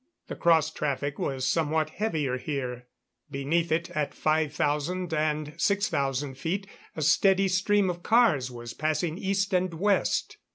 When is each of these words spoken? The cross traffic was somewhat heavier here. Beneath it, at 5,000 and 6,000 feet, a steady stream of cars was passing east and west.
The 0.29 0.35
cross 0.35 0.71
traffic 0.71 1.19
was 1.19 1.45
somewhat 1.45 1.91
heavier 1.91 2.37
here. 2.39 2.87
Beneath 3.29 3.71
it, 3.71 3.91
at 3.91 4.15
5,000 4.15 5.13
and 5.13 5.53
6,000 5.57 6.33
feet, 6.39 6.65
a 6.95 7.03
steady 7.03 7.47
stream 7.47 7.87
of 7.87 8.01
cars 8.01 8.49
was 8.49 8.73
passing 8.73 9.19
east 9.19 9.53
and 9.53 9.71
west. 9.75 10.37